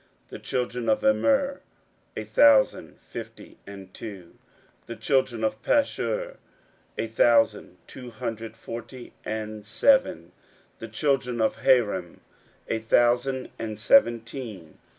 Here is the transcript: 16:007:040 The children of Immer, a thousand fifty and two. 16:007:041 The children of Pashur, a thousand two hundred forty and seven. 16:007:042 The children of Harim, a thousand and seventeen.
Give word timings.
16:007:040 0.29 0.29
The 0.31 0.39
children 0.39 0.89
of 0.89 1.03
Immer, 1.03 1.61
a 2.17 2.23
thousand 2.23 2.99
fifty 3.01 3.57
and 3.67 3.93
two. 3.93 4.33
16:007:041 4.87 4.87
The 4.87 4.95
children 4.95 5.43
of 5.43 5.61
Pashur, 5.61 6.37
a 6.97 7.05
thousand 7.07 7.77
two 7.85 8.09
hundred 8.09 8.57
forty 8.57 9.13
and 9.23 9.63
seven. 9.63 10.31
16:007:042 10.79 10.79
The 10.79 10.87
children 10.87 11.41
of 11.41 11.55
Harim, 11.57 12.21
a 12.67 12.79
thousand 12.79 13.49
and 13.59 13.77
seventeen. 13.79 14.79